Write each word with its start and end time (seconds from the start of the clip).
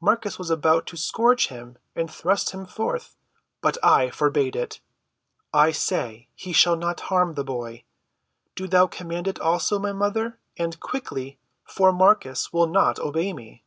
Marcus 0.00 0.38
was 0.38 0.48
about 0.48 0.86
to 0.86 0.96
scourge 0.96 1.48
him 1.48 1.76
and 1.94 2.10
thrust 2.10 2.52
him 2.52 2.64
forth, 2.64 3.14
but 3.60 3.76
I 3.84 4.08
forbade 4.08 4.56
it. 4.56 4.80
I 5.52 5.70
say 5.70 6.30
he 6.34 6.54
shall 6.54 6.76
not 6.76 7.00
harm 7.12 7.34
the 7.34 7.44
boy. 7.44 7.84
Do 8.54 8.68
thou 8.68 8.86
command 8.86 9.28
it 9.28 9.38
also, 9.38 9.78
my 9.78 9.92
mother—and 9.92 10.80
quickly, 10.80 11.38
for 11.62 11.92
Marcus 11.92 12.54
will 12.54 12.66
not 12.68 12.98
obey 12.98 13.34
me." 13.34 13.66